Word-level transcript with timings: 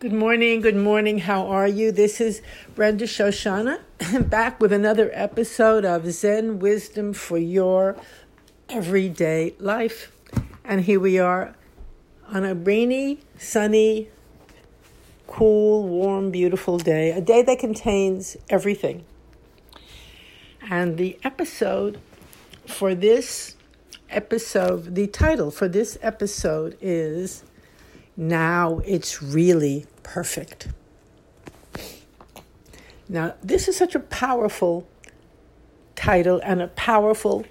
Good 0.00 0.12
morning, 0.12 0.60
good 0.60 0.76
morning. 0.76 1.18
How 1.18 1.48
are 1.48 1.66
you? 1.66 1.90
This 1.90 2.20
is 2.20 2.40
Brenda 2.76 3.04
Shoshanna 3.04 3.80
back 4.30 4.60
with 4.60 4.72
another 4.72 5.10
episode 5.12 5.84
of 5.84 6.08
Zen 6.12 6.60
Wisdom 6.60 7.12
for 7.12 7.36
Your 7.36 7.96
Everyday 8.68 9.56
Life. 9.58 10.12
And 10.64 10.82
here 10.82 11.00
we 11.00 11.18
are 11.18 11.56
on 12.28 12.44
a 12.44 12.54
rainy, 12.54 13.18
sunny, 13.38 14.08
cool, 15.26 15.88
warm, 15.88 16.30
beautiful 16.30 16.78
day, 16.78 17.10
a 17.10 17.20
day 17.20 17.42
that 17.42 17.58
contains 17.58 18.36
everything. 18.48 19.04
And 20.70 20.96
the 20.96 21.18
episode 21.24 22.00
for 22.68 22.94
this 22.94 23.56
episode, 24.10 24.94
the 24.94 25.08
title 25.08 25.50
for 25.50 25.66
this 25.66 25.98
episode 26.02 26.78
is 26.80 27.42
now 28.18 28.80
it's 28.84 29.22
really 29.22 29.86
perfect. 30.02 30.68
Now, 33.08 33.34
this 33.42 33.68
is 33.68 33.76
such 33.76 33.94
a 33.94 34.00
powerful 34.00 34.86
title 35.94 36.40
and 36.44 36.60
a 36.60 36.66
powerful 36.68 37.46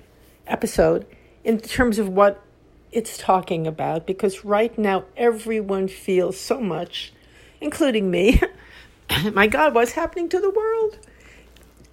episode 0.45 1.07
in 1.43 1.59
terms 1.59 1.97
of 1.97 2.09
what 2.09 2.43
it's 2.91 3.17
talking 3.17 3.65
about 3.65 4.05
because 4.05 4.43
right 4.43 4.77
now 4.77 5.05
everyone 5.15 5.87
feels 5.87 6.37
so 6.37 6.59
much, 6.59 7.13
including 7.61 8.11
me. 8.11 8.41
My 9.33 9.47
God, 9.47 9.73
what's 9.73 9.93
happening 9.93 10.27
to 10.29 10.39
the 10.39 10.49
world? 10.49 10.99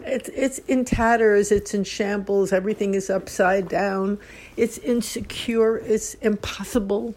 It's, 0.01 0.29
it's 0.31 0.59
in 0.59 0.85
tatters, 0.85 1.53
it's 1.53 1.75
in 1.75 1.85
shambles, 1.85 2.53
everything 2.53 2.95
is 2.95 3.09
upside 3.09 3.69
down, 3.69 4.19
it's 4.57 4.79
insecure, 4.79 5.79
it's 5.79 6.15
impossible. 6.15 7.15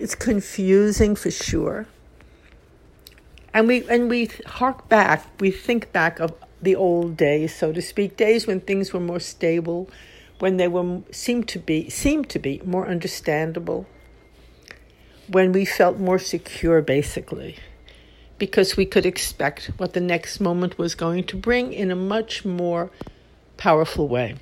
It's 0.00 0.14
confusing 0.14 1.16
for 1.16 1.30
sure. 1.30 1.86
And 3.52 3.66
we 3.66 3.88
and 3.88 4.08
we 4.08 4.30
hark 4.46 4.88
back, 4.88 5.26
we 5.40 5.50
think 5.50 5.92
back 5.92 6.20
of 6.20 6.32
the 6.62 6.76
old 6.76 7.16
days, 7.16 7.54
so 7.54 7.72
to 7.72 7.82
speak, 7.82 8.16
days 8.16 8.46
when 8.46 8.60
things 8.60 8.92
were 8.92 9.00
more 9.00 9.20
stable, 9.20 9.90
when 10.38 10.56
they 10.56 10.68
were 10.68 11.02
seemed 11.10 11.48
to 11.48 11.58
be 11.58 11.90
seemed 11.90 12.28
to 12.30 12.38
be 12.38 12.60
more 12.64 12.86
understandable, 12.86 13.86
when 15.28 15.50
we 15.50 15.64
felt 15.64 15.98
more 15.98 16.18
secure 16.18 16.80
basically, 16.80 17.56
because 18.38 18.76
we 18.76 18.86
could 18.86 19.06
expect 19.06 19.66
what 19.78 19.94
the 19.94 20.00
next 20.00 20.40
moment 20.40 20.78
was 20.78 20.94
going 20.94 21.24
to 21.24 21.36
bring 21.36 21.72
in 21.72 21.90
a 21.90 21.96
much 21.96 22.44
more 22.44 22.90
powerful 23.56 24.06
way. 24.06 24.36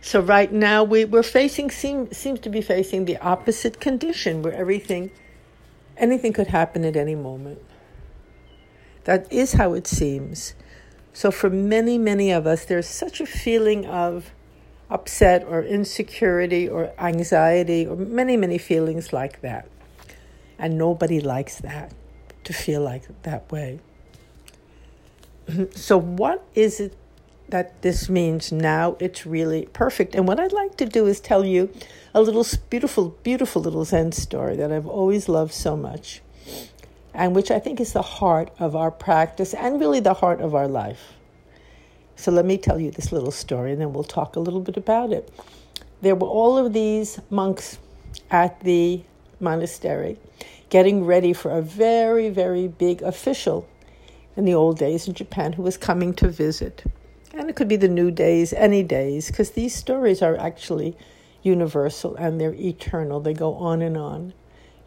So 0.00 0.20
right 0.20 0.50
now 0.50 0.82
we, 0.82 1.04
we're 1.04 1.22
facing 1.22 1.70
seem, 1.70 2.10
seems 2.12 2.40
to 2.40 2.48
be 2.48 2.62
facing 2.62 3.04
the 3.04 3.18
opposite 3.18 3.80
condition 3.80 4.42
where 4.42 4.54
everything 4.54 5.10
anything 5.96 6.32
could 6.32 6.48
happen 6.48 6.84
at 6.84 6.96
any 6.96 7.14
moment. 7.14 7.60
That 9.04 9.30
is 9.30 9.54
how 9.54 9.74
it 9.74 9.86
seems. 9.86 10.54
So 11.12 11.30
for 11.30 11.50
many, 11.50 11.98
many 11.98 12.30
of 12.30 12.46
us, 12.46 12.64
there's 12.64 12.88
such 12.88 13.20
a 13.20 13.26
feeling 13.26 13.86
of 13.86 14.32
upset 14.88 15.44
or 15.44 15.62
insecurity 15.62 16.68
or 16.68 16.92
anxiety 16.98 17.86
or 17.86 17.96
many, 17.96 18.36
many 18.36 18.58
feelings 18.58 19.12
like 19.12 19.40
that. 19.42 19.68
And 20.58 20.76
nobody 20.76 21.20
likes 21.20 21.56
that, 21.60 21.92
to 22.44 22.52
feel 22.52 22.82
like 22.82 23.04
that 23.22 23.50
way. 23.52 23.80
So, 25.74 25.98
what 25.98 26.44
is 26.54 26.78
it 26.78 26.96
that 27.50 27.82
this 27.82 28.08
means 28.08 28.52
now 28.52 28.96
it's 28.98 29.26
really 29.26 29.66
perfect. 29.72 30.14
And 30.14 30.26
what 30.26 30.40
I'd 30.40 30.52
like 30.52 30.76
to 30.78 30.86
do 30.86 31.06
is 31.06 31.20
tell 31.20 31.44
you 31.44 31.70
a 32.14 32.22
little 32.22 32.46
beautiful, 32.68 33.10
beautiful 33.22 33.62
little 33.62 33.84
Zen 33.84 34.12
story 34.12 34.56
that 34.56 34.72
I've 34.72 34.86
always 34.86 35.28
loved 35.28 35.52
so 35.52 35.76
much, 35.76 36.22
and 37.12 37.34
which 37.34 37.50
I 37.50 37.58
think 37.58 37.80
is 37.80 37.92
the 37.92 38.02
heart 38.02 38.50
of 38.58 38.74
our 38.74 38.90
practice 38.90 39.54
and 39.54 39.80
really 39.80 40.00
the 40.00 40.14
heart 40.14 40.40
of 40.40 40.54
our 40.54 40.68
life. 40.68 41.14
So 42.16 42.30
let 42.30 42.44
me 42.44 42.58
tell 42.58 42.78
you 42.78 42.90
this 42.90 43.12
little 43.12 43.30
story, 43.30 43.72
and 43.72 43.80
then 43.80 43.92
we'll 43.92 44.04
talk 44.04 44.36
a 44.36 44.40
little 44.40 44.60
bit 44.60 44.76
about 44.76 45.12
it. 45.12 45.32
There 46.02 46.14
were 46.14 46.28
all 46.28 46.58
of 46.58 46.72
these 46.72 47.18
monks 47.30 47.78
at 48.30 48.60
the 48.60 49.02
monastery 49.40 50.18
getting 50.68 51.04
ready 51.04 51.32
for 51.32 51.50
a 51.50 51.62
very, 51.62 52.28
very 52.28 52.68
big 52.68 53.02
official 53.02 53.66
in 54.36 54.44
the 54.44 54.54
old 54.54 54.78
days 54.78 55.08
in 55.08 55.14
Japan 55.14 55.52
who 55.52 55.62
was 55.62 55.76
coming 55.76 56.14
to 56.14 56.28
visit. 56.28 56.84
And 57.32 57.48
it 57.48 57.56
could 57.56 57.68
be 57.68 57.76
the 57.76 57.88
new 57.88 58.10
days, 58.10 58.52
any 58.52 58.82
days, 58.82 59.28
because 59.28 59.50
these 59.50 59.74
stories 59.74 60.20
are 60.20 60.36
actually 60.36 60.96
universal 61.42 62.16
and 62.16 62.40
they're 62.40 62.54
eternal. 62.54 63.20
They 63.20 63.34
go 63.34 63.54
on 63.54 63.82
and 63.82 63.96
on, 63.96 64.34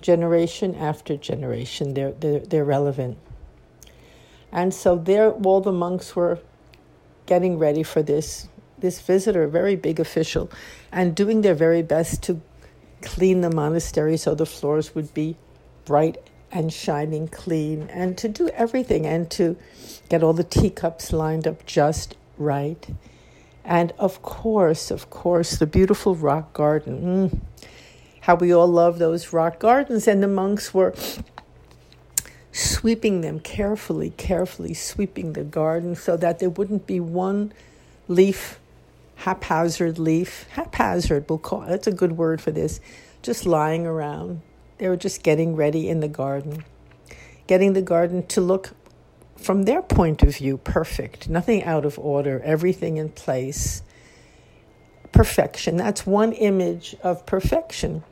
generation 0.01 0.75
after 0.75 1.15
generation. 1.15 1.93
They're, 1.93 2.11
they're, 2.11 2.39
they're 2.39 2.65
relevant. 2.65 3.17
And 4.51 4.73
so 4.73 4.95
there, 4.95 5.31
all 5.31 5.61
the 5.61 5.71
monks 5.71 6.15
were 6.15 6.39
getting 7.25 7.57
ready 7.57 7.83
for 7.83 8.03
this, 8.03 8.49
this 8.77 8.99
visitor, 8.99 9.47
very 9.47 9.75
big 9.75 9.99
official, 9.99 10.51
and 10.91 11.15
doing 11.15 11.41
their 11.41 11.55
very 11.55 11.81
best 11.81 12.21
to 12.23 12.41
clean 13.01 13.41
the 13.41 13.49
monastery 13.49 14.17
so 14.17 14.35
the 14.35 14.45
floors 14.45 14.93
would 14.93 15.13
be 15.13 15.37
bright 15.85 16.17
and 16.51 16.71
shining 16.71 17.27
clean, 17.27 17.89
and 17.89 18.15
to 18.19 18.29
do 18.29 18.47
everything 18.49 19.07
and 19.07 19.31
to 19.31 19.57
get 20.07 20.21
all 20.21 20.33
the 20.33 20.43
teacups 20.43 21.11
lined 21.11 21.47
up 21.47 21.65
just 21.65 22.15
right? 22.37 22.87
And 23.63 23.93
of 23.97 24.21
course, 24.21 24.91
of 24.91 25.09
course, 25.09 25.57
the 25.57 25.67
beautiful 25.67 26.15
rock 26.15 26.53
garden. 26.53 27.29
Mm, 27.31 27.67
how 28.21 28.35
we 28.35 28.53
all 28.53 28.67
love 28.67 28.99
those 28.99 29.33
rock 29.33 29.59
gardens. 29.59 30.07
And 30.07 30.23
the 30.23 30.27
monks 30.27 30.73
were 30.73 30.93
sweeping 32.53 33.21
them 33.21 33.39
carefully, 33.39 34.11
carefully 34.11 34.73
sweeping 34.73 35.33
the 35.33 35.43
garden 35.43 35.95
so 35.95 36.15
that 36.15 36.39
there 36.39 36.49
wouldn't 36.49 36.87
be 36.87 36.99
one 36.99 37.51
leaf, 38.07 38.59
haphazard 39.15 39.97
leaf, 39.99 40.45
haphazard, 40.51 41.25
we'll 41.27 41.39
call 41.39 41.61
that's 41.61 41.87
a 41.87 41.91
good 41.91 42.13
word 42.13 42.39
for 42.39 42.51
this, 42.51 42.79
just 43.21 43.45
lying 43.45 43.85
around. 43.85 44.41
They 44.77 44.87
were 44.87 44.97
just 44.97 45.23
getting 45.23 45.55
ready 45.55 45.89
in 45.89 45.99
the 45.99 46.07
garden, 46.07 46.63
getting 47.47 47.73
the 47.73 47.81
garden 47.81 48.25
to 48.27 48.41
look 48.41 48.71
from 49.43 49.63
their 49.63 49.81
point 49.81 50.23
of 50.23 50.37
view, 50.37 50.57
perfect, 50.57 51.29
nothing 51.29 51.63
out 51.63 51.85
of 51.85 51.99
order, 51.99 52.41
everything 52.43 52.97
in 52.97 53.09
place. 53.09 53.83
Perfection. 55.11 55.77
That's 55.77 56.07
one 56.07 56.33
image 56.33 56.95
of 57.03 57.25
perfection. 57.25 58.03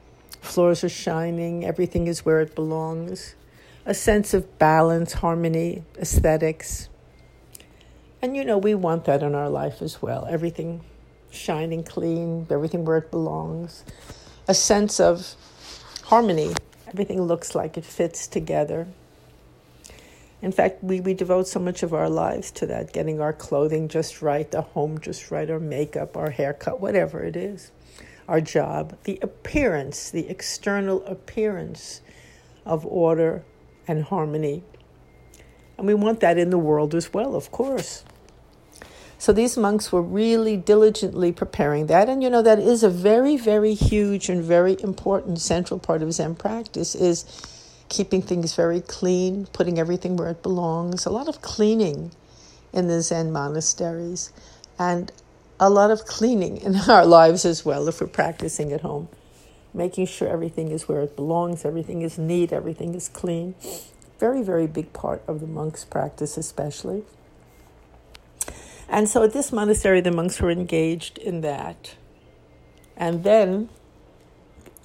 Floors 0.41 0.83
are 0.83 0.89
shining, 0.89 1.65
everything 1.65 2.07
is 2.07 2.25
where 2.25 2.41
it 2.41 2.55
belongs. 2.55 3.35
A 3.85 3.93
sense 3.93 4.33
of 4.33 4.59
balance, 4.59 5.13
harmony, 5.13 5.83
aesthetics. 5.97 6.89
And 8.21 8.35
you 8.35 8.45
know, 8.45 8.57
we 8.57 8.75
want 8.75 9.05
that 9.05 9.23
in 9.23 9.33
our 9.33 9.49
life 9.49 9.81
as 9.81 10.01
well. 10.01 10.27
Everything 10.29 10.81
shining 11.31 11.83
clean, 11.83 12.45
everything 12.51 12.85
where 12.85 12.97
it 12.97 13.09
belongs. 13.09 13.83
A 14.47 14.53
sense 14.53 14.99
of 14.99 15.35
harmony. 16.03 16.53
Everything 16.87 17.21
looks 17.21 17.55
like 17.55 17.77
it 17.77 17.85
fits 17.85 18.27
together. 18.27 18.87
In 20.41 20.51
fact, 20.51 20.83
we, 20.83 20.99
we 21.01 21.13
devote 21.13 21.47
so 21.47 21.59
much 21.59 21.83
of 21.83 21.93
our 21.93 22.09
lives 22.09 22.49
to 22.51 22.65
that, 22.65 22.93
getting 22.93 23.21
our 23.21 23.33
clothing 23.33 23.87
just 23.87 24.21
right, 24.21 24.49
the 24.49 24.61
home 24.61 24.99
just 24.99 25.29
right, 25.29 25.49
our 25.49 25.59
makeup, 25.59 26.17
our 26.17 26.31
haircut, 26.31 26.81
whatever 26.81 27.23
it 27.23 27.35
is, 27.35 27.71
our 28.27 28.41
job, 28.41 28.97
the 29.03 29.19
appearance, 29.21 30.09
the 30.09 30.27
external 30.29 31.05
appearance 31.05 32.01
of 32.65 32.85
order 32.85 33.43
and 33.87 34.03
harmony. 34.05 34.63
And 35.77 35.85
we 35.85 35.93
want 35.93 36.19
that 36.21 36.37
in 36.37 36.49
the 36.49 36.57
world 36.57 36.95
as 36.95 37.13
well, 37.13 37.35
of 37.35 37.51
course. 37.51 38.03
So 39.19 39.31
these 39.31 39.55
monks 39.55 39.91
were 39.91 40.01
really 40.01 40.57
diligently 40.57 41.31
preparing 41.31 41.85
that. 41.85 42.09
And 42.09 42.23
you 42.23 42.29
know, 42.31 42.41
that 42.41 42.57
is 42.57 42.81
a 42.81 42.89
very, 42.89 43.37
very 43.37 43.75
huge 43.75 44.29
and 44.29 44.43
very 44.43 44.81
important 44.81 45.39
central 45.39 45.79
part 45.79 46.01
of 46.01 46.11
Zen 46.13 46.33
practice 46.33 46.95
is 46.95 47.25
keeping 47.91 48.21
things 48.21 48.55
very 48.55 48.79
clean, 48.79 49.45
putting 49.47 49.77
everything 49.77 50.15
where 50.15 50.29
it 50.29 50.41
belongs, 50.41 51.05
a 51.05 51.09
lot 51.09 51.27
of 51.27 51.41
cleaning 51.41 52.11
in 52.71 52.87
the 52.87 53.01
Zen 53.01 53.33
monasteries, 53.33 54.31
and 54.79 55.11
a 55.59 55.69
lot 55.69 55.91
of 55.91 56.05
cleaning 56.05 56.55
in 56.57 56.75
our 56.89 57.05
lives 57.05 57.43
as 57.43 57.65
well 57.65 57.89
if 57.89 57.99
we're 57.99 58.07
practicing 58.07 58.71
at 58.71 58.79
home. 58.79 59.09
Making 59.73 60.07
sure 60.07 60.29
everything 60.29 60.71
is 60.71 60.87
where 60.87 61.01
it 61.01 61.17
belongs, 61.17 61.65
everything 61.65 62.01
is 62.01 62.17
neat, 62.17 62.53
everything 62.53 62.95
is 62.95 63.09
clean. 63.09 63.55
Very, 64.19 64.41
very 64.41 64.67
big 64.67 64.93
part 64.93 65.21
of 65.27 65.41
the 65.41 65.47
monks' 65.47 65.83
practice, 65.83 66.37
especially. 66.37 67.03
And 68.87 69.09
so 69.09 69.23
at 69.23 69.33
this 69.33 69.51
monastery, 69.51 69.99
the 69.99 70.11
monks 70.11 70.39
were 70.39 70.51
engaged 70.51 71.17
in 71.17 71.41
that. 71.41 71.95
And 72.95 73.23
then 73.23 73.69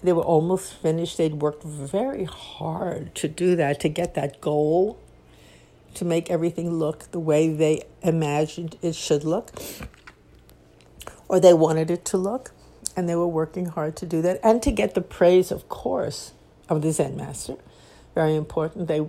they 0.02 0.12
were 0.12 0.22
almost 0.22 0.74
finished. 0.74 1.18
They'd 1.18 1.34
worked 1.34 1.64
very 1.64 2.24
hard 2.24 3.14
to 3.16 3.28
do 3.28 3.56
that, 3.56 3.80
to 3.80 3.88
get 3.88 4.14
that 4.14 4.40
goal, 4.40 4.98
to 5.94 6.04
make 6.04 6.30
everything 6.30 6.72
look 6.72 7.10
the 7.12 7.20
way 7.20 7.48
they 7.48 7.84
imagined 8.02 8.76
it 8.82 8.94
should 8.94 9.24
look, 9.24 9.50
or 11.28 11.40
they 11.40 11.54
wanted 11.54 11.90
it 11.90 12.04
to 12.06 12.16
look. 12.18 12.52
And 12.96 13.08
they 13.08 13.16
were 13.16 13.28
working 13.28 13.66
hard 13.66 13.96
to 13.96 14.06
do 14.06 14.22
that 14.22 14.40
and 14.42 14.62
to 14.62 14.70
get 14.70 14.94
the 14.94 15.02
praise, 15.02 15.50
of 15.50 15.68
course, 15.68 16.32
of 16.68 16.82
the 16.82 16.92
Zen 16.92 17.16
master, 17.16 17.56
very 18.14 18.34
important. 18.36 18.88
They 18.88 19.06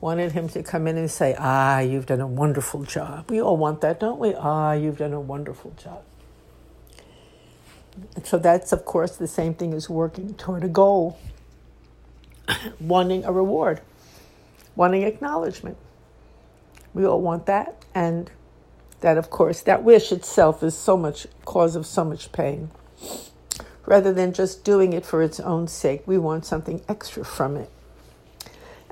wanted 0.00 0.32
him 0.32 0.48
to 0.50 0.62
come 0.62 0.86
in 0.86 0.98
and 0.98 1.10
say, 1.10 1.34
Ah, 1.38 1.80
you've 1.80 2.06
done 2.06 2.20
a 2.20 2.26
wonderful 2.26 2.84
job. 2.84 3.30
We 3.30 3.40
all 3.40 3.56
want 3.56 3.80
that, 3.82 4.00
don't 4.00 4.18
we? 4.20 4.34
Ah, 4.34 4.72
you've 4.72 4.98
done 4.98 5.14
a 5.14 5.20
wonderful 5.20 5.72
job. 5.72 6.02
So 8.24 8.38
that's, 8.38 8.72
of 8.72 8.84
course, 8.84 9.16
the 9.16 9.28
same 9.28 9.54
thing 9.54 9.74
as 9.74 9.88
working 9.90 10.34
toward 10.34 10.64
a 10.64 10.68
goal, 10.68 11.18
wanting 12.80 13.24
a 13.24 13.32
reward, 13.32 13.80
wanting 14.76 15.02
acknowledgement. 15.02 15.76
We 16.94 17.06
all 17.06 17.20
want 17.20 17.46
that. 17.46 17.84
And 17.94 18.30
that, 19.00 19.18
of 19.18 19.30
course, 19.30 19.62
that 19.62 19.82
wish 19.82 20.12
itself 20.12 20.62
is 20.62 20.76
so 20.76 20.96
much 20.96 21.26
cause 21.44 21.76
of 21.76 21.86
so 21.86 22.04
much 22.04 22.32
pain. 22.32 22.70
Rather 23.86 24.12
than 24.12 24.32
just 24.32 24.64
doing 24.64 24.92
it 24.92 25.04
for 25.04 25.22
its 25.22 25.40
own 25.40 25.66
sake, 25.66 26.02
we 26.06 26.18
want 26.18 26.44
something 26.44 26.82
extra 26.88 27.24
from 27.24 27.56
it. 27.56 27.70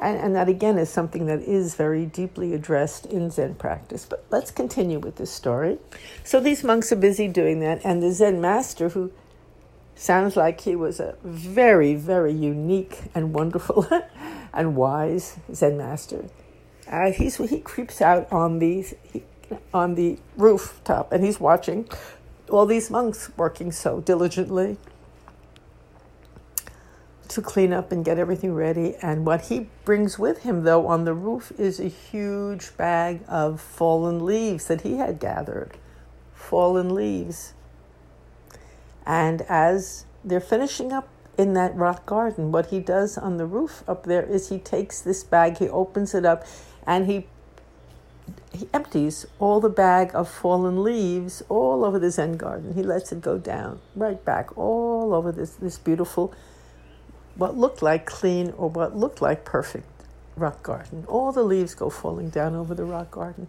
And, 0.01 0.17
and 0.19 0.37
that 0.37 0.49
again 0.49 0.79
is 0.79 0.89
something 0.89 1.27
that 1.27 1.41
is 1.41 1.75
very 1.75 2.07
deeply 2.07 2.55
addressed 2.55 3.07
in 3.07 3.31
Zen 3.31 3.55
practice. 3.57 4.07
But 4.09 4.25
let's 4.31 4.51
continue 4.51 4.99
with 4.99 5.17
this 5.17 5.31
story. 5.31 5.79
So 6.25 6.41
these 6.41 6.63
monks 6.63 6.93
are 6.93 6.97
busy 6.97 7.29
doing 7.29 7.61
that, 7.61 7.81
and 7.85 8.03
the 8.03 8.13
Zen 8.13 8.41
master, 8.41 8.91
who 8.91 9.13
sounds 9.95 10.37
like 10.37 10.61
he 10.61 10.77
was 10.77 11.01
a 11.01 11.17
very, 11.25 11.95
very 11.95 12.33
unique 12.33 13.01
and 13.15 13.35
wonderful 13.35 13.89
and 14.53 14.77
wise 14.77 15.39
Zen 15.53 15.77
master, 15.77 16.27
uh, 16.87 17.11
he's, 17.11 17.37
he 17.37 17.61
creeps 17.61 18.01
out 18.01 18.31
on 18.33 18.61
the, 18.61 18.87
on 19.75 19.95
the 19.97 20.19
rooftop 20.37 21.13
and 21.13 21.25
he's 21.25 21.41
watching 21.41 21.89
all 22.49 22.65
these 22.65 22.91
monks 22.91 23.31
working 23.37 23.73
so 23.73 24.01
diligently 24.01 24.79
to 27.29 27.43
clean 27.43 27.73
up 27.73 27.93
and 27.93 28.05
get 28.05 28.19
everything 28.19 28.55
ready. 28.55 28.97
And 29.03 29.27
what 29.27 29.43
he 29.47 29.69
brings 29.85 30.19
with 30.19 30.43
him, 30.43 30.65
though, 30.65 30.87
on 30.87 31.05
the 31.05 31.15
roof 31.15 31.53
is 31.59 31.79
a 31.79 31.89
huge 31.89 32.77
bag 32.77 33.21
of 33.29 33.61
fallen 33.61 34.25
leaves 34.25 34.67
that 34.67 34.81
he 34.81 34.97
had 34.97 35.21
gathered. 35.21 35.77
Fallen 36.35 36.95
leaves. 36.95 37.55
And 39.07 39.43
as 39.43 40.05
they're 40.25 40.41
finishing 40.41 40.93
up 40.93 41.09
in 41.37 41.55
that 41.55 41.75
rock 41.75 42.05
garden, 42.07 42.51
what 42.51 42.67
he 42.67 42.81
does 42.81 43.17
on 43.17 43.37
the 43.37 43.47
roof 43.47 43.85
up 43.87 44.05
there 44.05 44.23
is 44.23 44.49
he 44.49 44.59
takes 44.59 45.01
this 45.01 45.23
bag, 45.23 45.59
he 45.59 45.69
opens 45.69 46.15
it 46.15 46.25
up, 46.25 46.45
and 46.87 47.07
he 47.07 47.27
he 48.53 48.69
empties 48.75 49.25
all 49.39 49.61
the 49.61 49.71
bag 49.71 50.11
of 50.15 50.29
fallen 50.29 50.83
leaves 50.83 51.43
all 51.49 51.85
over 51.85 51.99
the 51.99 52.11
Zen 52.11 52.37
garden. 52.37 52.75
He 52.75 52.83
lets 52.83 53.11
it 53.13 53.23
go 53.23 53.39
down 53.39 53.81
right 53.95 54.23
back 54.23 54.57
all 54.59 55.15
over 55.15 55.33
this 55.33 55.53
this 55.53 55.79
beautiful 55.79 56.35
what 57.39 57.57
looked 57.57 57.83
like 57.83 58.05
clean 58.05 58.53
or 58.57 58.69
what 58.69 58.97
looked 58.97 59.23
like 59.23 59.45
perfect 59.45 59.87
rock 60.37 60.63
garden. 60.63 61.05
All 61.09 61.33
the 61.33 61.43
leaves 61.43 61.75
go 61.75 61.89
falling 61.89 62.31
down 62.31 62.55
over 62.55 62.75
the 62.75 62.85
rock 62.85 63.13
garden. 63.13 63.47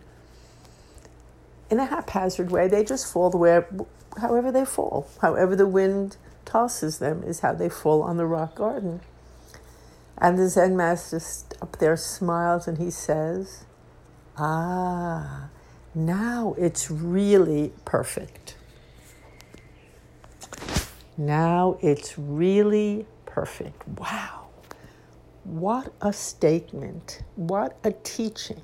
In 1.70 1.80
a 1.80 1.86
haphazard 1.86 2.52
way, 2.52 2.68
they 2.68 2.84
just 2.84 3.12
fall 3.12 3.30
the 3.30 3.38
way, 3.38 3.62
however 4.20 4.52
they 4.52 4.66
fall. 4.66 5.08
However 5.22 5.56
the 5.56 5.68
wind 5.68 6.18
tosses 6.46 7.00
them 7.00 7.24
is 7.24 7.42
how 7.42 7.54
they 7.54 7.70
fall 7.70 8.02
on 8.04 8.18
the 8.18 8.26
rock 8.26 8.56
garden. 8.56 9.02
And 10.18 10.38
the 10.38 10.50
Zen 10.50 10.78
master 10.78 11.22
up 11.62 11.78
there 11.80 11.98
smiles 11.98 12.68
and 12.68 12.78
he 12.78 12.92
says, 12.92 13.66
Ah, 14.38 15.50
now 15.96 16.56
it's 16.58 16.92
really 16.92 17.72
perfect. 17.86 18.56
Now 21.18 21.78
it's 21.82 22.18
really 22.18 23.06
perfect. 23.40 23.88
Wow. 23.88 24.48
What 25.46 25.94
a 26.02 26.12
statement. 26.12 27.24
What 27.38 27.78
a 27.86 27.94
teaching. 27.94 28.62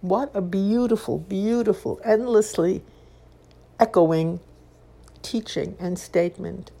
What 0.00 0.32
a 0.34 0.40
beautiful, 0.40 1.18
beautiful, 1.18 2.00
endlessly 2.04 2.82
echoing 3.78 4.40
teaching 5.22 5.76
and 5.78 5.96
statement. 5.96 6.72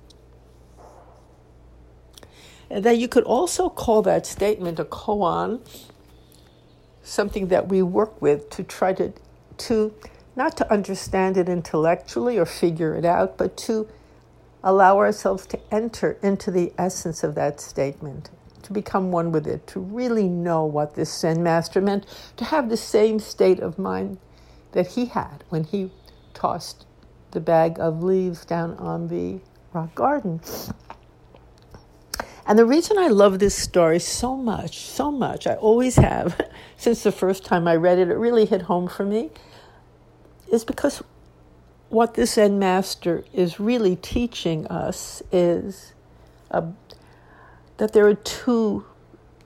And 2.68 2.82
that 2.82 2.98
you 2.98 3.06
could 3.06 3.22
also 3.22 3.68
call 3.68 4.02
that 4.02 4.26
statement 4.26 4.80
a 4.80 4.84
koan, 4.84 5.60
something 7.04 7.46
that 7.48 7.68
we 7.68 7.82
work 7.82 8.20
with 8.20 8.50
to 8.50 8.64
try 8.64 8.94
to, 8.94 9.12
to 9.58 9.94
not 10.34 10.56
to 10.56 10.72
understand 10.72 11.36
it 11.36 11.48
intellectually 11.48 12.36
or 12.36 12.46
figure 12.46 12.96
it 12.96 13.04
out, 13.04 13.38
but 13.38 13.56
to 13.58 13.86
allow 14.62 14.98
ourselves 14.98 15.46
to 15.46 15.60
enter 15.72 16.18
into 16.22 16.50
the 16.50 16.72
essence 16.76 17.22
of 17.22 17.34
that 17.34 17.60
statement, 17.60 18.30
to 18.62 18.72
become 18.72 19.10
one 19.10 19.32
with 19.32 19.46
it, 19.46 19.66
to 19.68 19.80
really 19.80 20.28
know 20.28 20.64
what 20.64 20.94
this 20.94 21.12
Zen 21.20 21.42
master 21.42 21.80
meant, 21.80 22.06
to 22.36 22.44
have 22.44 22.68
the 22.68 22.76
same 22.76 23.18
state 23.18 23.60
of 23.60 23.78
mind 23.78 24.18
that 24.72 24.88
he 24.88 25.06
had 25.06 25.44
when 25.48 25.64
he 25.64 25.90
tossed 26.34 26.86
the 27.32 27.40
bag 27.40 27.78
of 27.78 28.02
leaves 28.02 28.44
down 28.44 28.74
on 28.74 29.08
the 29.08 29.40
rock 29.72 29.94
garden. 29.94 30.40
And 32.46 32.58
the 32.58 32.64
reason 32.64 32.98
I 32.98 33.06
love 33.06 33.38
this 33.38 33.54
story 33.54 34.00
so 34.00 34.36
much, 34.36 34.80
so 34.80 35.10
much, 35.12 35.46
I 35.46 35.54
always 35.54 35.96
have, 35.96 36.40
since 36.76 37.02
the 37.02 37.12
first 37.12 37.44
time 37.44 37.68
I 37.68 37.76
read 37.76 37.98
it, 37.98 38.08
it 38.08 38.14
really 38.16 38.44
hit 38.44 38.62
home 38.62 38.88
for 38.88 39.04
me, 39.04 39.30
is 40.50 40.64
because 40.64 41.02
what 41.90 42.14
this 42.14 42.34
Zen 42.34 42.58
master 42.58 43.24
is 43.34 43.58
really 43.60 43.96
teaching 43.96 44.66
us 44.68 45.22
is 45.32 45.92
uh, 46.52 46.62
that 47.78 47.92
there 47.92 48.06
are 48.06 48.14
two, 48.14 48.86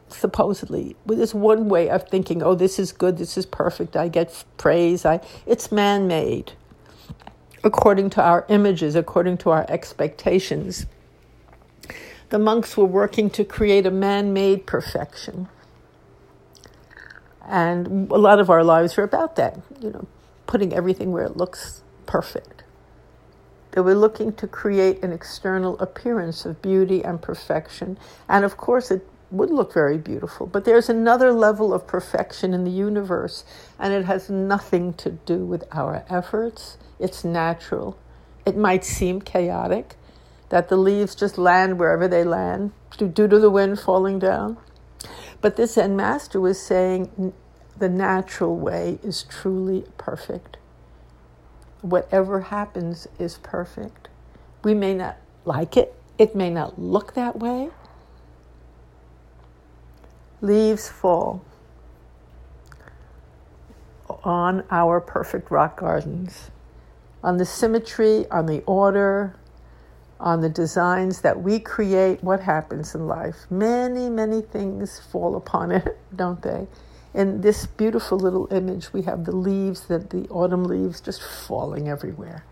supposedly, 0.09 0.95
there's 1.07 1.35
one 1.35 1.71
way 1.71 1.89
of 1.89 2.07
thinking, 2.09 2.43
oh, 2.43 2.55
this 2.55 2.79
is 2.79 2.93
good, 2.93 3.17
this 3.17 3.39
is 3.39 3.47
perfect, 3.47 3.97
I 3.97 4.09
get 4.09 4.45
praise, 4.59 5.07
I, 5.07 5.21
it's 5.47 5.73
man 5.73 6.07
made, 6.07 6.53
according 7.65 8.11
to 8.11 8.23
our 8.23 8.45
images, 8.51 8.95
according 8.95 9.39
to 9.39 9.51
our 9.51 9.65
expectations. 9.71 10.85
The 12.29 12.39
monks 12.39 12.77
were 12.77 12.85
working 12.85 13.31
to 13.31 13.45
create 13.45 13.87
a 13.87 13.91
man 13.91 14.35
made 14.35 14.67
perfection. 14.67 15.49
And 17.47 18.11
a 18.11 18.17
lot 18.17 18.39
of 18.39 18.51
our 18.51 18.65
lives 18.65 18.99
are 18.99 19.03
about 19.03 19.37
that, 19.37 19.61
you 19.81 19.91
know, 19.91 20.07
putting 20.47 20.75
everything 20.75 21.13
where 21.13 21.25
it 21.25 21.37
looks 21.37 21.84
perfect. 22.15 22.63
They 23.73 23.81
were 23.81 23.97
looking 23.97 24.35
to 24.35 24.47
create 24.47 25.03
an 25.03 25.13
external 25.13 25.77
appearance 25.81 26.45
of 26.45 26.63
beauty 26.63 27.03
and 27.03 27.21
perfection. 27.21 27.99
And 28.29 28.45
of 28.45 28.57
course, 28.57 28.93
it 28.93 29.05
would 29.33 29.51
look 29.51 29.75
very 29.75 29.99
beautiful. 29.99 30.47
But 30.47 30.65
there's 30.65 30.89
another 30.89 31.33
level 31.33 31.75
of 31.75 31.89
perfection 31.89 32.55
in 32.55 32.63
the 32.63 32.71
universe, 32.71 33.45
and 33.81 33.93
it 33.93 34.05
has 34.05 34.31
nothing 34.31 34.95
to 34.95 35.11
do 35.11 35.39
with 35.39 35.65
our 35.73 36.05
efforts. 36.09 36.79
It's 37.01 37.25
natural. 37.25 37.99
It 38.47 38.57
might 38.57 38.85
seem 38.85 39.21
chaotic 39.21 39.97
that 40.51 40.69
the 40.69 40.77
leaves 40.77 41.17
just 41.17 41.37
land 41.37 41.81
wherever 41.81 42.07
they 42.07 42.23
land 42.23 42.71
due 42.97 43.27
to 43.27 43.41
the 43.41 43.51
wind 43.51 43.81
falling 43.81 44.21
down. 44.21 44.57
But 45.41 45.57
this 45.57 45.75
Zen 45.75 45.97
master 45.97 46.41
was 46.41 46.65
saying 46.65 47.33
the 47.77 47.89
natural 47.89 48.55
way 48.55 49.01
is 49.03 49.25
truly 49.25 49.85
perfect 49.99 50.59
whatever 51.85 52.41
happens 52.41 53.07
is 53.19 53.39
perfect. 53.43 54.09
We 54.63 54.73
may 54.73 54.95
not 54.95 55.19
like 55.45 55.77
it, 55.77 55.95
it 56.17 56.35
may 56.35 56.49
not 56.49 56.79
look 56.79 57.15
that 57.15 57.39
way. 57.39 57.69
Leaves 60.41 60.89
fall 60.89 61.45
on 64.25 64.65
our 64.71 65.01
perfect 65.01 65.51
rock 65.51 65.79
gardens, 65.79 66.51
on 67.23 67.37
the 67.37 67.45
symmetry, 67.45 68.27
on 68.31 68.47
the 68.47 68.63
order, 68.63 69.37
on 70.19 70.41
the 70.41 70.49
designs 70.49 71.21
that 71.21 71.43
we 71.43 71.59
create. 71.59 72.23
What 72.25 72.41
happens 72.41 72.95
in 72.95 73.07
life? 73.07 73.47
Many, 73.51 74.09
many 74.09 74.41
things 74.41 75.01
fall 75.13 75.37
upon 75.37 75.71
it, 75.71 75.99
don't 76.17 76.41
they? 76.41 76.67
In 77.15 77.41
this 77.43 77.67
beautiful 77.67 78.19
little 78.19 78.53
image, 78.53 78.93
we 78.93 79.03
have 79.03 79.25
the 79.25 79.35
leaves, 79.35 79.87
that 79.87 80.11
the 80.11 80.29
autumn 80.29 80.65
leaves 80.65 81.01
just 81.01 81.23
falling 81.23 81.89
everywhere. 81.89 82.45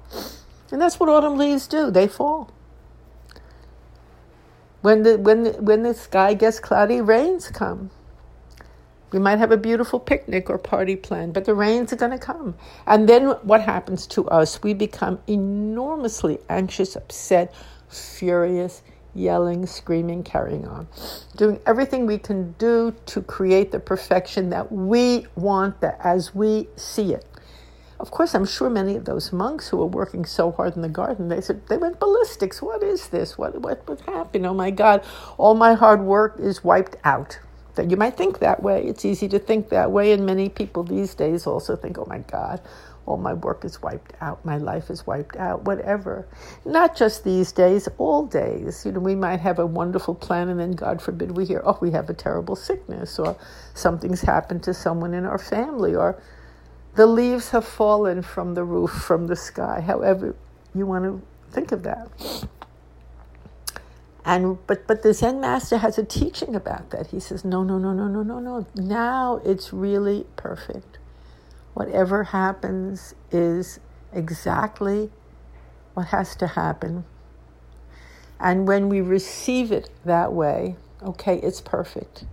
And 0.71 0.81
that's 0.81 1.01
what 1.01 1.09
autumn 1.09 1.37
leaves 1.37 1.67
do, 1.67 1.91
they 1.91 2.07
fall. 2.07 2.51
When 4.81 5.03
the, 5.03 5.19
when 5.19 5.43
the, 5.43 5.51
when 5.53 5.83
the 5.83 5.95
sky 5.95 6.35
gets 6.35 6.61
cloudy, 6.61 7.01
rains 7.01 7.49
come. 7.49 7.91
We 9.11 9.19
might 9.19 9.39
have 9.39 9.53
a 9.53 9.59
beautiful 9.59 10.01
picnic 10.01 10.49
or 10.49 10.57
party 10.59 10.97
planned, 10.97 11.35
but 11.35 11.45
the 11.45 11.55
rains 11.55 11.93
are 11.93 11.97
going 11.97 12.13
to 12.13 12.19
come. 12.19 12.55
And 12.87 13.09
then 13.09 13.27
what 13.43 13.61
happens 13.61 14.07
to 14.09 14.29
us? 14.31 14.63
We 14.63 14.73
become 14.73 15.21
enormously 15.27 16.39
anxious, 16.49 16.97
upset, 16.97 17.55
furious, 17.91 18.83
yelling, 19.15 19.67
screaming, 19.67 20.23
carrying 20.23 20.67
on, 20.67 20.89
doing 21.37 21.61
everything 21.67 22.07
we 22.07 22.19
can 22.19 22.53
do 22.53 22.95
to 23.07 23.23
create 23.23 23.73
the 23.73 23.81
perfection 23.81 24.51
that 24.51 24.73
we 24.73 25.27
want 25.37 25.81
that 25.81 25.99
as 26.03 26.35
we 26.35 26.69
see 26.77 27.15
it. 27.15 27.27
Of 28.01 28.11
course, 28.11 28.35
I'm 28.35 28.47
sure 28.47 28.69
many 28.69 28.97
of 28.97 29.05
those 29.05 29.33
monks 29.33 29.69
who 29.69 29.77
were 29.77 29.87
working 29.87 30.25
so 30.25 30.51
hard 30.53 30.75
in 30.75 30.83
the 30.83 30.89
garden, 30.89 31.29
they 31.29 31.41
said 31.41 31.67
they 31.69 31.77
went 31.77 32.01
ballistics. 32.01 32.61
What 32.61 32.83
is 32.83 33.09
this? 33.09 33.39
What 33.39 33.61
what 33.61 33.87
what 33.89 34.01
happened? 34.03 34.45
Oh 34.45 34.55
my 34.55 34.73
God! 34.73 35.05
All 35.39 35.55
my 35.55 35.75
hard 35.75 36.01
work 36.03 36.37
is 36.41 36.65
wiped 36.65 36.97
out. 37.05 37.39
That 37.77 37.91
you 37.91 37.97
might 37.97 38.17
think 38.17 38.41
that 38.41 38.63
way. 38.63 38.85
It's 38.85 39.05
easy 39.05 39.29
to 39.29 39.39
think 39.39 39.69
that 39.71 39.93
way, 39.93 40.13
and 40.13 40.27
many 40.27 40.49
people 40.49 40.83
these 40.83 41.15
days 41.15 41.47
also 41.47 41.77
think, 41.77 41.97
oh 41.97 42.07
my 42.09 42.19
God, 42.19 42.61
all 43.07 43.17
my 43.17 43.35
work 43.35 43.65
is 43.65 43.83
wiped 43.83 44.15
out, 44.21 44.45
my 44.45 44.59
life 44.59 44.91
is 44.91 45.07
wiped 45.07 45.37
out, 45.37 45.65
whatever. 45.65 46.27
Not 46.65 46.97
just 46.97 47.25
these 47.25 47.53
days, 47.53 47.89
all 47.99 48.27
days. 48.27 48.85
You 48.87 48.93
know, 48.93 49.01
we 49.01 49.15
might 49.15 49.41
have 49.41 49.59
a 49.59 49.67
wonderful 49.67 50.15
plan, 50.15 50.49
and 50.49 50.61
then 50.61 50.73
God 50.73 51.03
forbid 51.03 51.37
we 51.37 51.45
hear, 51.45 51.63
oh, 51.65 51.79
we 51.81 51.91
have 51.91 52.09
a 52.11 52.15
terrible 52.15 52.57
sickness, 52.57 53.19
or 53.19 53.37
something's 53.75 54.23
happened 54.23 54.63
to 54.65 54.75
someone 54.75 55.15
in 55.15 55.25
our 55.25 55.39
family, 55.39 55.95
or 55.95 56.21
the 56.95 57.07
leaves 57.07 57.51
have 57.51 57.67
fallen 57.67 58.23
from 58.23 58.55
the 58.55 58.65
roof, 58.65 58.91
from 58.91 59.27
the 59.27 59.37
sky, 59.37 59.81
however 59.81 60.37
you 60.75 60.87
want 60.87 61.05
to 61.05 61.23
think 61.51 61.73
of 61.73 61.83
that. 61.83 62.09
And 64.25 64.65
but 64.67 64.87
but 64.87 65.03
the 65.03 65.13
Zen 65.13 65.41
master 65.41 65.79
has 65.79 65.99
a 65.99 66.05
teaching 66.05 66.55
about 66.55 66.91
that. 66.91 67.09
He 67.09 67.19
says, 67.19 67.45
no, 67.45 67.65
no, 67.65 67.79
no, 67.79 67.93
no, 67.93 68.07
no, 68.07 68.23
no, 68.23 68.39
no. 68.39 68.67
Now 68.77 69.41
it's 69.45 69.73
really 69.73 70.27
perfect. 70.37 70.99
Whatever 71.75 72.25
happens 72.25 73.15
is 73.31 73.81
exactly 74.13 75.11
what 75.95 76.09
has 76.09 76.37
to 76.37 76.47
happen. 76.47 77.05
And 78.39 78.67
when 78.67 78.89
we 78.89 79.01
receive 79.01 79.73
it 79.73 79.91
that 80.05 80.33
way, 80.33 80.77
okay, 81.03 81.39
it's 81.39 81.61
perfect. 81.61 82.25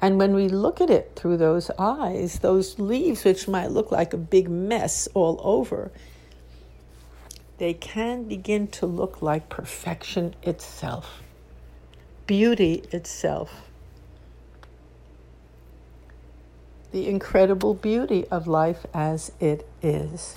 And 0.00 0.18
when 0.18 0.34
we 0.34 0.48
look 0.48 0.80
at 0.80 0.90
it 0.90 1.12
through 1.16 1.38
those 1.38 1.70
eyes, 1.78 2.38
those 2.38 2.78
leaves, 2.78 3.24
which 3.24 3.48
might 3.48 3.72
look 3.72 3.90
like 3.90 4.12
a 4.14 4.18
big 4.18 4.48
mess 4.48 5.08
all 5.12 5.40
over, 5.42 5.90
they 7.58 7.74
can 7.74 8.24
begin 8.24 8.68
to 8.68 8.86
look 8.86 9.20
like 9.20 9.48
perfection 9.48 10.36
itself, 10.44 11.22
beauty 12.26 12.84
itself. 12.92 13.67
The 16.90 17.06
incredible 17.06 17.74
beauty 17.74 18.26
of 18.28 18.46
life 18.46 18.86
as 18.94 19.32
it 19.40 19.68
is. 19.82 20.36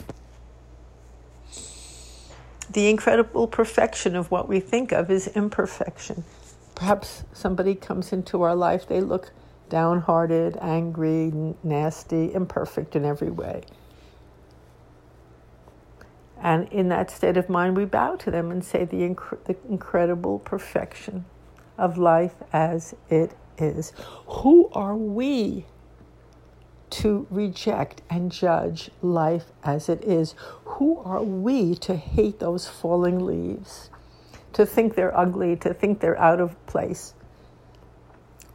The 2.70 2.90
incredible 2.90 3.48
perfection 3.48 4.16
of 4.16 4.32
what 4.32 4.48
we 4.48 4.60
think 4.60 4.92
of 4.92 5.12
is 5.12 5.28
imperfection. 5.28 6.24
Perhaps 6.76 7.24
somebody 7.34 7.76
comes 7.76 8.14
into 8.14 8.42
our 8.42 8.56
life, 8.56 8.88
they 8.88 9.02
look 9.02 9.32
downhearted, 9.70 10.58
angry, 10.62 11.32
nasty, 11.64 12.34
imperfect 12.34 12.96
in 12.96 13.06
every 13.06 13.30
way. 13.30 13.64
And 16.42 16.68
in 16.70 16.90
that 16.90 17.12
state 17.12 17.38
of 17.38 17.50
mind, 17.50 17.78
we 17.78 17.86
bow 17.86 18.16
to 18.18 18.32
them 18.32 18.52
and 18.52 18.64
say 18.64 18.84
the, 18.84 18.98
inc- 18.98 19.46
the 19.46 19.56
incredible 19.70 20.40
perfection 20.40 21.26
of 21.78 21.98
life 21.98 22.36
as 22.52 22.96
it 23.10 23.34
is. 23.58 23.94
Who 24.28 24.70
are 24.74 24.96
we 24.96 25.66
to 26.92 27.28
reject 27.30 28.02
and 28.10 28.32
judge 28.32 28.92
life 29.02 29.52
as 29.64 29.90
it 29.90 30.04
is? 30.04 30.36
Who 30.66 31.00
are 31.00 31.24
we 31.24 31.76
to 31.76 31.96
hate 31.96 32.40
those 32.40 32.68
falling 32.68 33.26
leaves, 33.26 33.90
to 34.54 34.66
think 34.66 34.96
they're 34.96 35.18
ugly, 35.18 35.56
to 35.58 35.74
think 35.74 36.00
they're 36.00 36.20
out 36.20 36.40
of 36.40 36.66
place? 36.66 37.14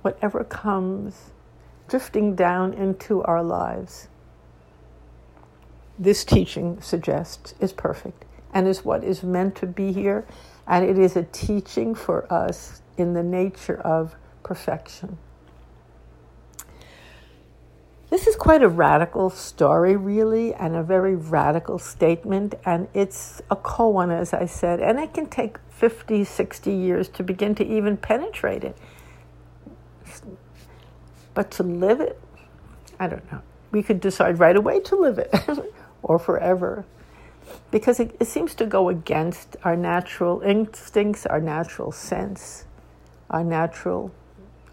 whatever 0.07 0.45
comes 0.45 1.33
drifting 1.89 2.37
down 2.37 2.73
into 2.73 3.25
our 3.25 3.43
lives, 3.43 4.07
this 5.99 6.25
teaching 6.25 6.81
suggests 6.81 7.55
is 7.59 7.73
perfect 7.73 8.25
and 8.55 8.69
is 8.69 8.85
what 8.85 9.03
is 9.03 9.25
meant 9.25 9.57
to 9.57 9.67
be 9.67 9.93
here. 9.93 10.25
And 10.65 10.85
it 10.85 10.97
is 10.97 11.17
a 11.17 11.25
teaching 11.25 11.97
for 11.97 12.33
us 12.33 12.83
in 12.97 13.15
the 13.15 13.25
nature 13.25 13.81
of 13.81 14.15
perfection. 14.45 15.19
This 18.17 18.29
is 18.29 18.35
quite 18.35 18.63
a 18.63 18.69
radical 18.69 19.29
story, 19.29 19.95
really, 19.95 20.55
and 20.55 20.75
a 20.75 20.83
very 20.83 21.15
radical 21.15 21.79
statement. 21.79 22.55
And 22.65 22.89
it's 22.95 23.43
a 23.51 23.57
koan, 23.57 24.11
as 24.11 24.33
I 24.33 24.47
said, 24.47 24.81
and 24.81 24.99
it 24.99 25.13
can 25.13 25.27
take 25.27 25.59
50, 25.69 26.25
60 26.25 26.73
years 26.73 27.11
to 27.11 27.23
begin 27.23 27.55
to 27.57 27.67
even 27.67 27.99
penetrate 27.99 28.65
it. 28.65 28.79
But 31.35 31.51
to 31.51 31.63
live 31.63 32.01
it, 32.01 32.19
I 32.99 33.07
don't 33.07 33.31
know. 33.31 33.43
We 33.71 33.83
could 33.83 34.01
decide 34.01 34.39
right 34.39 34.57
away 34.57 34.81
to 34.81 34.97
live 34.97 35.19
it 35.19 35.35
or 36.03 36.19
forever 36.19 36.87
because 37.71 38.01
it, 38.01 38.17
it, 38.19 38.29
seems 38.29 38.55
to 38.55 38.65
go 38.65 38.89
against 38.89 39.59
our 39.63 39.77
natural 39.77 40.41
instincts, 40.41 41.27
our 41.27 41.43
natural 41.43 41.93
sense, 41.93 42.65
our 43.29 43.45
natural 43.45 44.11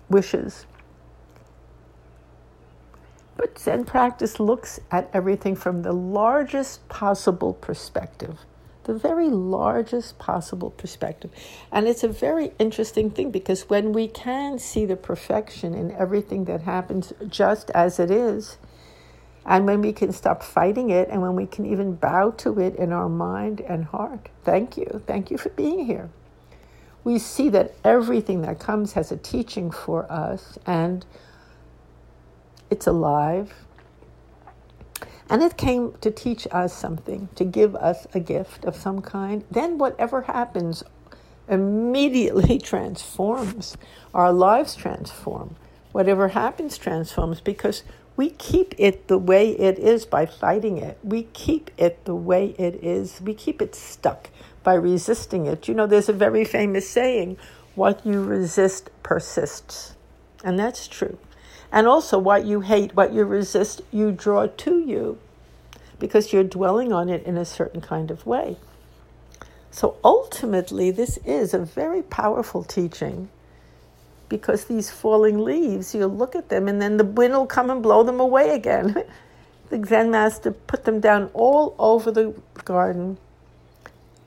wishes. 0.07 0.65
But 3.35 3.57
Zen 3.57 3.85
practice 3.85 4.39
looks 4.39 4.79
at 4.91 5.09
everything 5.13 5.55
from 5.55 5.81
the 5.81 5.93
largest 5.93 6.87
possible 6.87 7.53
perspective 7.53 8.39
the 8.83 8.93
very 8.93 9.29
largest 9.29 10.19
possible 10.19 10.69
perspective. 10.71 11.31
And 11.71 11.87
it's 11.87 12.03
a 12.03 12.07
very 12.07 12.51
interesting 12.59 13.09
thing 13.09 13.31
because 13.31 13.69
when 13.69 13.93
we 13.93 14.07
can 14.07 14.59
see 14.59 14.85
the 14.85 14.95
perfection 14.95 15.73
in 15.73 15.91
everything 15.91 16.45
that 16.45 16.61
happens 16.61 17.13
just 17.27 17.69
as 17.71 17.99
it 17.99 18.11
is, 18.11 18.57
and 19.45 19.65
when 19.65 19.81
we 19.81 19.91
can 19.91 20.13
stop 20.13 20.41
fighting 20.41 20.89
it, 20.89 21.09
and 21.09 21.21
when 21.21 21.35
we 21.35 21.45
can 21.45 21.65
even 21.65 21.95
bow 21.95 22.31
to 22.31 22.59
it 22.59 22.75
in 22.75 22.93
our 22.93 23.09
mind 23.09 23.59
and 23.61 23.85
heart, 23.85 24.29
thank 24.43 24.77
you, 24.77 25.01
thank 25.05 25.29
you 25.29 25.37
for 25.37 25.49
being 25.49 25.85
here. 25.85 26.09
We 27.03 27.19
see 27.19 27.49
that 27.49 27.73
everything 27.83 28.41
that 28.43 28.59
comes 28.59 28.93
has 28.93 29.11
a 29.11 29.17
teaching 29.17 29.69
for 29.69 30.09
us, 30.09 30.57
and 30.65 31.05
it's 32.73 32.87
alive, 32.87 33.53
and 35.29 35.43
it 35.43 35.57
came 35.57 35.93
to 36.01 36.09
teach 36.11 36.47
us 36.51 36.73
something, 36.75 37.29
to 37.35 37.45
give 37.45 37.75
us 37.75 38.07
a 38.15 38.19
gift 38.19 38.65
of 38.65 38.75
some 38.75 38.99
kind. 39.01 39.45
Then 39.51 39.77
whatever 39.77 40.23
happens 40.23 40.83
immediately 41.47 42.57
transforms. 42.71 43.77
Our 44.13 44.33
lives 44.33 44.75
transform. 44.75 45.55
Whatever 45.91 46.29
happens 46.29 46.77
transforms 46.79 47.41
because 47.41 47.83
we 48.17 48.31
keep 48.31 48.73
it 48.79 49.07
the 49.07 49.19
way 49.19 49.51
it 49.51 49.77
is 49.77 50.05
by 50.05 50.25
fighting 50.25 50.77
it. 50.77 50.97
We 51.03 51.23
keep 51.33 51.69
it 51.77 52.05
the 52.05 52.15
way 52.15 52.55
it 52.57 52.83
is. 52.83 53.21
We 53.21 53.35
keep 53.35 53.61
it 53.61 53.75
stuck 53.75 54.31
by 54.63 54.73
resisting 54.73 55.45
it. 55.45 55.67
You 55.67 55.75
know, 55.75 55.85
there's 55.85 56.09
a 56.09 56.13
very 56.13 56.43
famous 56.43 56.89
saying 56.89 57.37
what 57.75 58.03
you 58.05 58.23
resist 58.23 58.89
persists. 59.03 59.95
And 60.43 60.57
that's 60.57 60.87
true. 60.87 61.19
And 61.73 61.87
also, 61.87 62.19
what 62.19 62.45
you 62.45 62.61
hate, 62.61 62.95
what 62.95 63.13
you 63.13 63.25
resist, 63.25 63.81
you 63.91 64.11
draw 64.11 64.45
to 64.45 64.79
you 64.79 65.17
because 65.97 66.31
you're 66.31 66.43
dwelling 66.43 66.93
on 66.93 67.09
it 67.09 67.23
in 67.23 67.35
a 67.35 67.45
certain 67.45 67.81
kind 67.81 68.11
of 68.11 68.27
way. 68.27 68.57
So 69.71 69.97
ultimately, 70.03 70.91
this 70.91 71.17
is 71.25 71.51
a 71.51 71.59
very 71.59 72.03
powerful 72.03 72.63
teaching 72.63 73.29
because 74.29 74.65
these 74.65 74.91
falling 74.91 75.39
leaves, 75.39 75.95
you 75.95 76.05
look 76.05 76.35
at 76.35 76.49
them 76.49 76.67
and 76.67 76.79
then 76.79 76.97
the 76.97 77.03
wind 77.03 77.33
will 77.33 77.47
come 77.47 77.71
and 77.71 77.81
blow 77.81 78.03
them 78.03 78.19
away 78.19 78.51
again. 78.51 79.03
the 79.69 79.83
Zen 79.83 80.11
master 80.11 80.51
put 80.51 80.85
them 80.85 80.99
down 80.99 81.31
all 81.33 81.75
over 81.79 82.11
the 82.11 82.35
garden. 82.65 83.17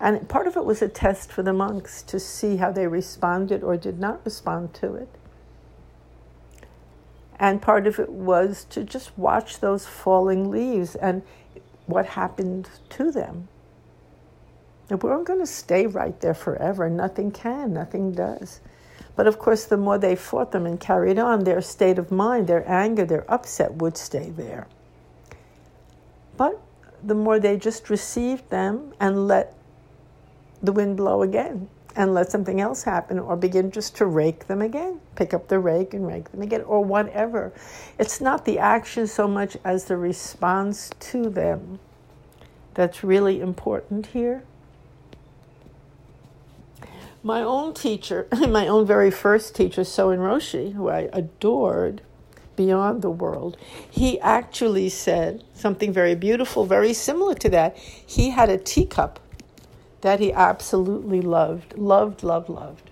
And 0.00 0.28
part 0.28 0.48
of 0.48 0.56
it 0.56 0.64
was 0.64 0.82
a 0.82 0.88
test 0.88 1.30
for 1.30 1.44
the 1.44 1.52
monks 1.52 2.02
to 2.02 2.18
see 2.18 2.56
how 2.56 2.72
they 2.72 2.88
responded 2.88 3.62
or 3.62 3.76
did 3.76 4.00
not 4.00 4.24
respond 4.24 4.74
to 4.74 4.94
it. 4.94 5.15
And 7.38 7.60
part 7.60 7.86
of 7.86 7.98
it 7.98 8.10
was 8.10 8.64
to 8.70 8.82
just 8.84 9.16
watch 9.18 9.60
those 9.60 9.86
falling 9.86 10.50
leaves 10.50 10.94
and 10.94 11.22
what 11.86 12.06
happened 12.06 12.68
to 12.90 13.10
them. 13.10 13.48
And 14.88 15.02
we 15.02 15.10
aren't 15.10 15.26
going 15.26 15.40
to 15.40 15.46
stay 15.46 15.86
right 15.86 16.18
there 16.20 16.34
forever. 16.34 16.88
Nothing 16.88 17.30
can, 17.30 17.72
nothing 17.72 18.12
does. 18.12 18.60
But 19.16 19.26
of 19.26 19.38
course, 19.38 19.64
the 19.64 19.76
more 19.76 19.98
they 19.98 20.14
fought 20.14 20.52
them 20.52 20.66
and 20.66 20.78
carried 20.78 21.18
on, 21.18 21.44
their 21.44 21.60
state 21.60 21.98
of 21.98 22.12
mind, 22.12 22.46
their 22.46 22.68
anger, 22.70 23.04
their 23.04 23.30
upset 23.30 23.74
would 23.74 23.96
stay 23.96 24.30
there. 24.30 24.66
But 26.36 26.60
the 27.02 27.14
more 27.14 27.38
they 27.38 27.56
just 27.56 27.90
received 27.90 28.50
them 28.50 28.92
and 29.00 29.26
let 29.26 29.54
the 30.62 30.72
wind 30.72 30.98
blow 30.98 31.22
again, 31.22 31.68
and 31.96 32.12
let 32.12 32.30
something 32.30 32.60
else 32.60 32.82
happen 32.82 33.18
or 33.18 33.36
begin 33.36 33.70
just 33.70 33.96
to 33.96 34.06
rake 34.06 34.46
them 34.46 34.60
again. 34.60 35.00
Pick 35.16 35.32
up 35.32 35.48
the 35.48 35.58
rake 35.58 35.94
and 35.94 36.06
rake 36.06 36.30
them 36.30 36.42
again 36.42 36.60
or 36.62 36.84
whatever. 36.84 37.52
It's 37.98 38.20
not 38.20 38.44
the 38.44 38.58
action 38.58 39.06
so 39.06 39.26
much 39.26 39.56
as 39.64 39.86
the 39.86 39.96
response 39.96 40.90
to 41.00 41.30
them 41.30 41.78
that's 42.74 43.02
really 43.02 43.40
important 43.40 44.08
here. 44.08 44.42
My 47.22 47.40
own 47.40 47.72
teacher, 47.72 48.28
my 48.48 48.68
own 48.68 48.86
very 48.86 49.10
first 49.10 49.56
teacher, 49.56 49.82
Soen 49.82 50.18
Roshi, 50.18 50.74
who 50.74 50.90
I 50.90 51.08
adored 51.12 52.02
beyond 52.54 53.02
the 53.02 53.10
world, 53.10 53.56
he 53.90 54.20
actually 54.20 54.90
said 54.90 55.42
something 55.54 55.92
very 55.92 56.14
beautiful, 56.14 56.66
very 56.66 56.92
similar 56.92 57.34
to 57.34 57.48
that. 57.48 57.76
He 57.76 58.30
had 58.30 58.50
a 58.50 58.58
teacup 58.58 59.18
that 60.00 60.20
he 60.20 60.32
absolutely 60.32 61.20
loved, 61.20 61.76
loved, 61.76 62.22
loved, 62.22 62.48
loved. 62.48 62.90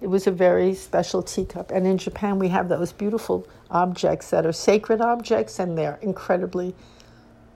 It 0.00 0.08
was 0.08 0.26
a 0.26 0.30
very 0.30 0.74
special 0.74 1.22
teacup. 1.22 1.70
And 1.70 1.86
in 1.86 1.98
Japan, 1.98 2.38
we 2.38 2.48
have 2.48 2.68
those 2.68 2.92
beautiful 2.92 3.46
objects 3.70 4.30
that 4.30 4.46
are 4.46 4.52
sacred 4.52 5.00
objects, 5.00 5.58
and 5.58 5.76
they're 5.76 5.98
incredibly, 6.02 6.74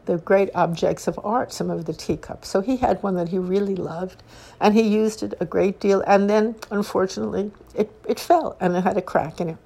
they're 0.06 0.18
great 0.18 0.50
objects 0.54 1.06
of 1.06 1.20
art, 1.22 1.52
some 1.52 1.70
of 1.70 1.84
the 1.84 1.92
teacups. 1.92 2.48
So 2.48 2.60
he 2.60 2.78
had 2.78 3.02
one 3.02 3.14
that 3.16 3.28
he 3.28 3.38
really 3.38 3.76
loved, 3.76 4.22
and 4.60 4.74
he 4.74 4.82
used 4.82 5.22
it 5.22 5.34
a 5.38 5.44
great 5.44 5.80
deal. 5.80 6.02
And 6.06 6.28
then, 6.28 6.56
unfortunately, 6.70 7.52
it, 7.74 7.92
it 8.08 8.18
fell 8.18 8.56
and 8.60 8.74
it 8.74 8.84
had 8.84 8.96
a 8.96 9.02
crack 9.02 9.40
in 9.40 9.50
it. 9.50 9.56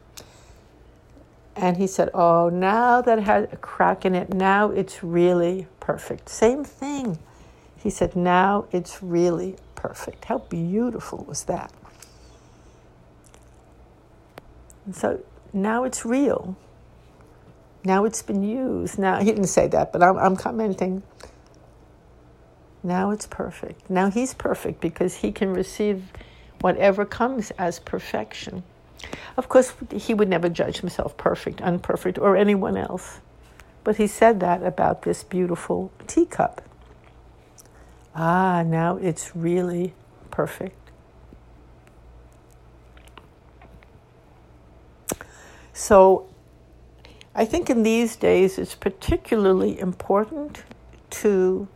And 1.56 1.76
he 1.76 1.86
said, 1.86 2.10
Oh, 2.14 2.48
now 2.48 3.00
that 3.00 3.18
it 3.18 3.24
had 3.24 3.52
a 3.52 3.56
crack 3.56 4.04
in 4.04 4.14
it, 4.16 4.34
now 4.34 4.70
it's 4.70 5.04
really 5.04 5.68
perfect. 5.78 6.28
Same 6.28 6.64
thing. 6.64 7.18
He 7.84 7.90
said, 7.90 8.16
Now 8.16 8.64
it's 8.72 9.02
really 9.02 9.56
perfect. 9.74 10.24
How 10.24 10.38
beautiful 10.38 11.22
was 11.28 11.44
that? 11.44 11.70
And 14.86 14.96
so 14.96 15.22
now 15.52 15.84
it's 15.84 16.04
real. 16.06 16.56
Now 17.84 18.06
it's 18.06 18.22
been 18.22 18.42
used. 18.42 18.98
Now, 18.98 19.18
he 19.18 19.26
didn't 19.26 19.48
say 19.48 19.68
that, 19.68 19.92
but 19.92 20.02
I'm, 20.02 20.16
I'm 20.16 20.34
commenting. 20.34 21.02
Now 22.82 23.10
it's 23.10 23.26
perfect. 23.26 23.90
Now 23.90 24.08
he's 24.08 24.32
perfect 24.32 24.80
because 24.80 25.16
he 25.16 25.30
can 25.30 25.52
receive 25.52 26.04
whatever 26.62 27.04
comes 27.04 27.50
as 27.58 27.80
perfection. 27.80 28.62
Of 29.36 29.50
course, 29.50 29.74
he 29.92 30.14
would 30.14 30.30
never 30.30 30.48
judge 30.48 30.78
himself 30.78 31.18
perfect, 31.18 31.60
unperfect, 31.60 32.18
or 32.18 32.34
anyone 32.34 32.78
else. 32.78 33.20
But 33.84 33.96
he 33.96 34.06
said 34.06 34.40
that 34.40 34.62
about 34.62 35.02
this 35.02 35.22
beautiful 35.22 35.92
teacup. 36.06 36.62
Ah, 38.14 38.62
now 38.64 38.97
it's 38.97 39.35
really 39.35 39.92
perfect. 40.30 40.85
So 45.73 46.28
I 47.35 47.44
think 47.44 47.68
in 47.68 47.83
these 47.83 48.14
days 48.14 48.59
it's 48.59 48.76
particularly 48.76 49.78
important 49.80 50.62
to 51.11 51.66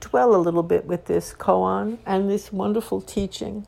dwell 0.00 0.34
a 0.34 0.38
little 0.38 0.62
bit 0.62 0.86
with 0.86 1.04
this 1.04 1.34
koan 1.34 1.98
and 2.06 2.30
this 2.30 2.50
wonderful 2.52 3.02
teaching 3.02 3.66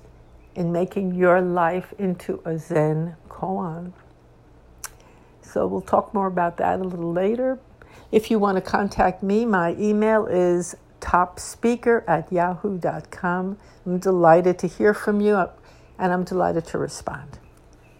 in 0.58 0.72
making 0.72 1.14
your 1.14 1.40
life 1.40 1.94
into 2.00 2.42
a 2.44 2.58
Zen 2.58 3.16
koan. 3.30 3.94
So 5.42 5.68
we'll 5.68 5.82
talk 5.82 6.14
more 6.14 6.28
about 6.28 6.58
that 6.58 6.80
a 6.80 6.84
little 6.84 7.14
later. 7.14 7.60
If 8.12 8.32
you 8.32 8.40
want 8.40 8.56
to 8.56 8.62
contact 8.62 9.22
me, 9.22 9.46
my 9.46 9.76
email 9.78 10.26
is 10.26 10.76
topspeaker 11.00 12.04
at 12.08 12.32
yahoo.com. 12.32 13.58
I'm 13.86 14.00
delighted 14.00 14.58
to 14.60 14.68
hear 14.68 14.96
from 14.96 15.22
you 15.22 15.48
and 16.00 16.12
I'm 16.12 16.24
delighted 16.24 16.66
to 16.68 16.80
respond. 16.80 17.38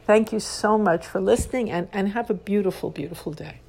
Thank 0.06 0.34
you 0.34 0.40
so 0.40 0.78
much 0.80 1.06
for 1.06 1.22
listening 1.22 1.70
and, 1.70 1.88
and 1.94 2.10
have 2.10 2.30
a 2.32 2.34
beautiful, 2.34 2.90
beautiful 2.90 3.34
day. 3.34 3.62